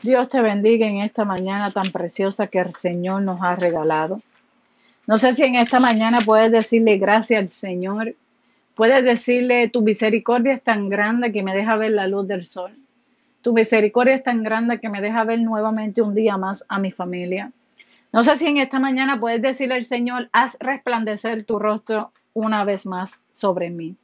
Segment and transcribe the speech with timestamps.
[0.00, 4.22] Dios te bendiga en esta mañana tan preciosa que el Señor nos ha regalado.
[5.08, 8.14] No sé si en esta mañana puedes decirle gracias al Señor.
[8.76, 12.70] Puedes decirle, tu misericordia es tan grande que me deja ver la luz del sol.
[13.42, 16.92] Tu misericordia es tan grande que me deja ver nuevamente un día más a mi
[16.92, 17.50] familia.
[18.12, 22.62] No sé si en esta mañana puedes decirle al Señor, haz resplandecer tu rostro una
[22.62, 23.96] vez más sobre mí.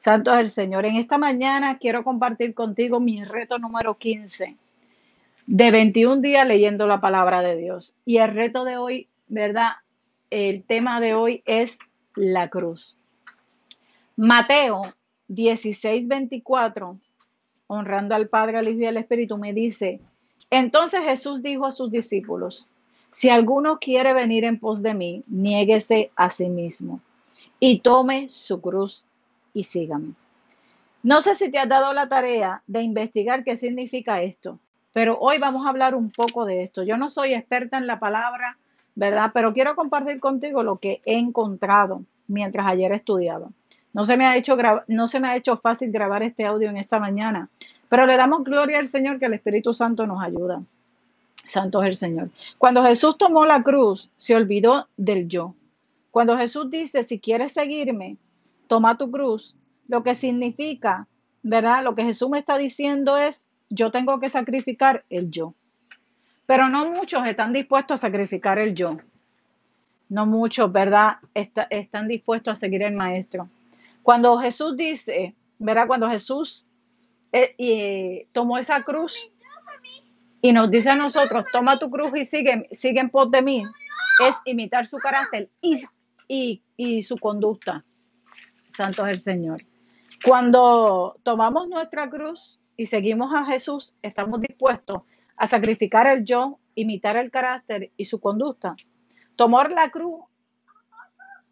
[0.00, 0.86] Santo es el Señor.
[0.86, 4.56] En esta mañana quiero compartir contigo mi reto número 15
[5.46, 7.94] de 21 días leyendo la palabra de Dios.
[8.04, 9.72] Y el reto de hoy, ¿verdad?
[10.30, 11.78] El tema de hoy es
[12.14, 12.98] la cruz.
[14.16, 14.82] Mateo
[15.28, 16.98] 16, 24,
[17.66, 20.00] honrando al Padre, al Hijo y al Espíritu, me dice,
[20.50, 22.68] entonces Jesús dijo a sus discípulos,
[23.10, 27.00] si alguno quiere venir en pos de mí, niéguese a sí mismo
[27.60, 29.06] y tome su cruz
[29.54, 30.12] y sígame.
[31.02, 34.58] No sé si te has dado la tarea de investigar qué significa esto.
[34.96, 36.82] Pero hoy vamos a hablar un poco de esto.
[36.82, 38.56] Yo no soy experta en la palabra,
[38.94, 39.30] ¿verdad?
[39.34, 43.50] Pero quiero compartir contigo lo que he encontrado mientras ayer estudiaba.
[43.92, 46.78] No se me ha hecho, no se me ha hecho fácil grabar este audio en
[46.78, 47.50] esta mañana,
[47.90, 50.62] pero le damos gloria al Señor que el Espíritu Santo nos ayuda.
[51.44, 52.30] Santo es el Señor.
[52.56, 55.54] Cuando Jesús tomó la cruz, se olvidó del yo.
[56.10, 58.16] Cuando Jesús dice, si quieres seguirme,
[58.66, 59.56] toma tu cruz,
[59.88, 61.06] lo que significa,
[61.42, 61.84] ¿verdad?
[61.84, 65.54] Lo que Jesús me está diciendo es, yo tengo que sacrificar el yo.
[66.46, 68.98] Pero no muchos están dispuestos a sacrificar el yo.
[70.08, 71.16] No muchos, ¿verdad?
[71.34, 73.48] están dispuestos a seguir el maestro.
[74.02, 75.88] Cuando Jesús dice, ¿verdad?
[75.88, 76.64] Cuando Jesús
[77.32, 79.30] eh, tomó esa cruz
[80.40, 83.64] y nos dice a nosotros, toma tu cruz y sigue, sigue en pos de mí,
[84.26, 85.82] es imitar su carácter y,
[86.28, 87.84] y, y su conducta.
[88.70, 89.60] Santo es el Señor.
[90.26, 95.02] Cuando tomamos nuestra cruz y seguimos a Jesús, estamos dispuestos
[95.36, 98.74] a sacrificar el yo, imitar el carácter y su conducta.
[99.36, 100.24] Tomar la cruz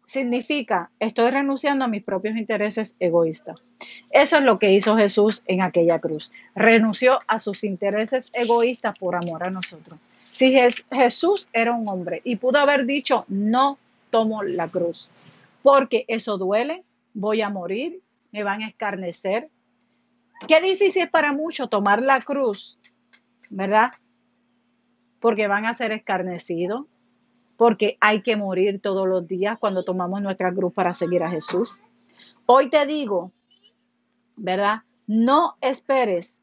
[0.07, 3.61] significa estoy renunciando a mis propios intereses egoístas.
[4.09, 6.33] Eso es lo que hizo Jesús en aquella cruz.
[6.53, 9.97] Renunció a sus intereses egoístas por amor a nosotros.
[10.33, 10.53] Si
[10.91, 13.77] Jesús era un hombre y pudo haber dicho, no
[14.09, 15.11] tomo la cruz,
[15.63, 16.83] porque eso duele,
[17.13, 18.01] voy a morir,
[18.35, 19.49] me van a escarnecer,
[20.47, 22.77] Qué difícil es para muchos tomar la cruz,
[23.49, 23.93] ¿verdad?
[25.21, 26.85] Porque van a ser escarnecidos,
[27.55, 31.81] porque hay que morir todos los días cuando tomamos nuestra cruz para seguir a Jesús.
[32.45, 33.31] Hoy te digo,
[34.35, 34.81] ¿verdad?
[35.07, 36.37] No esperes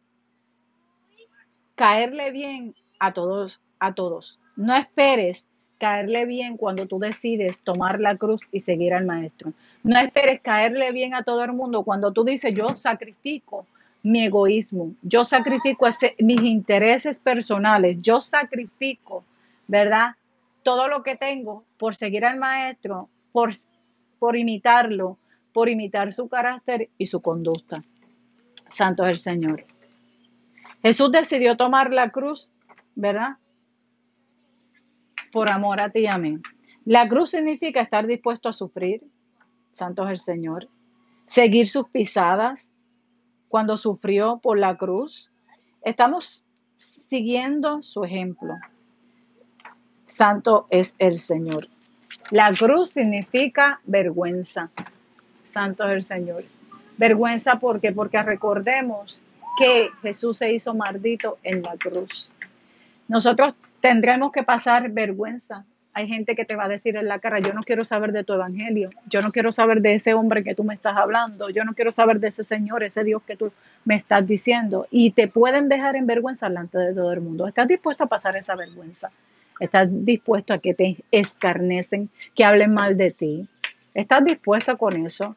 [1.75, 4.41] caerle bien a todos, a todos.
[4.57, 5.47] No esperes
[5.83, 9.53] caerle bien cuando tú decides tomar la cruz y seguir al maestro.
[9.83, 13.67] No esperes caerle bien a todo el mundo cuando tú dices, yo sacrifico
[14.05, 15.89] mi egoísmo, yo sacrifico
[16.21, 19.25] mis intereses personales, yo sacrifico,
[19.67, 20.15] ¿verdad?
[20.63, 23.51] Todo lo que tengo por seguir al maestro, por,
[24.21, 25.19] por imitarlo,
[25.53, 27.83] por imitar su carácter y su conducta.
[28.69, 29.65] Santo es el Señor.
[30.81, 32.51] Jesús decidió tomar la cruz,
[32.95, 33.39] ¿verdad?
[35.33, 36.39] Por amor a ti y a mí.
[36.85, 39.03] La cruz significa estar dispuesto a sufrir,
[39.75, 40.69] Santo es el Señor,
[41.27, 42.69] seguir sus pisadas,
[43.53, 45.31] cuando sufrió por la cruz.
[45.83, 46.45] Estamos
[46.79, 48.55] siguiendo su ejemplo.
[50.07, 51.69] Santo es el Señor.
[52.31, 54.71] La cruz significa vergüenza.
[55.45, 56.45] Santo es el Señor.
[56.97, 59.23] Vergüenza porque porque recordemos
[59.59, 62.33] que Jesús se hizo maldito en la cruz.
[63.07, 67.41] Nosotros tendremos que pasar vergüenza hay gente que te va a decir en la cara,
[67.41, 70.55] yo no quiero saber de tu evangelio, yo no quiero saber de ese hombre que
[70.55, 73.53] tú me estás hablando, yo no quiero saber de ese Señor, ese Dios que tú
[73.85, 74.87] me estás diciendo.
[74.91, 77.47] Y te pueden dejar en vergüenza delante de todo el mundo.
[77.47, 79.11] ¿Estás dispuesto a pasar esa vergüenza?
[79.61, 83.49] ¿Estás dispuesto a que te escarnecen, que hablen mal de ti?
[83.93, 85.37] ¿Estás dispuesto con eso?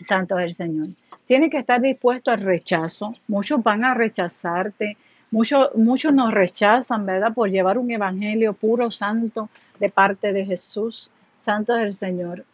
[0.00, 0.88] Santo es el Señor.
[1.26, 3.14] Tienes que estar dispuesto al rechazo.
[3.26, 4.96] Muchos van a rechazarte,
[5.34, 7.34] Muchos, nos rechazan, ¿verdad?
[7.34, 9.48] Por llevar un evangelio puro, santo,
[9.80, 11.10] de parte de Jesús.
[11.44, 12.44] Santo es el Señor.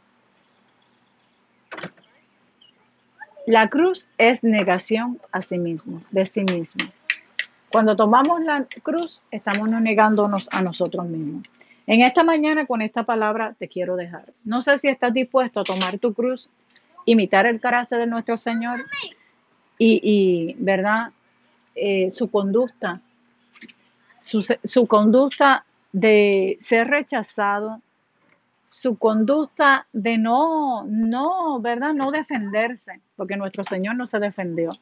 [3.46, 6.87] La cruz es negación a sí mismo, de sí mismo.
[7.70, 11.43] Cuando tomamos la cruz, estamos negándonos a nosotros mismos.
[11.87, 14.25] En esta mañana con esta palabra te quiero dejar.
[14.43, 16.49] No sé si estás dispuesto a tomar tu cruz,
[17.05, 18.81] imitar el carácter de nuestro Señor
[19.76, 21.10] y ¿verdad?
[21.82, 23.00] Eh, su conducta,
[24.21, 27.81] su, conducta de ser rechazado,
[28.69, 31.94] su conducta de no, no, ¿verdad?
[31.94, 34.79] No defenderse, porque nuestro Señor no se defendió.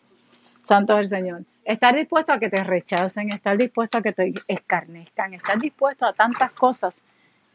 [0.64, 1.44] Santo es el Señor.
[1.64, 6.12] Estar dispuesto a que te rechacen, estar dispuesto a que te escarnezcan, estar dispuesto a
[6.14, 7.00] tantas cosas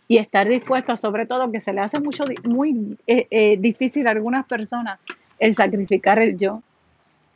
[0.07, 4.07] y estar dispuesto a, sobre todo, que se le hace mucho, muy eh, eh, difícil
[4.07, 5.01] a algunas personas
[5.38, 6.63] el sacrificar el yo.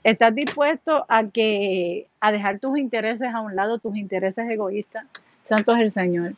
[0.07, 5.05] Estás dispuesto a que a dejar tus intereses a un lado, tus intereses egoístas.
[5.49, 6.31] Santo es el Señor.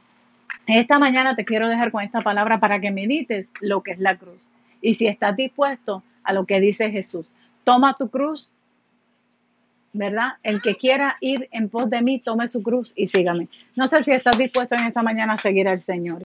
[0.65, 4.17] Esta mañana te quiero dejar con esta palabra para que medites lo que es la
[4.17, 4.49] cruz.
[4.81, 8.55] Y si estás dispuesto a lo que dice Jesús, toma tu cruz,
[9.93, 10.29] ¿verdad?
[10.41, 13.49] El que quiera ir en pos de mí, tome su cruz y sígame.
[13.75, 16.23] No sé si estás dispuesto en esta mañana a seguir al Señor.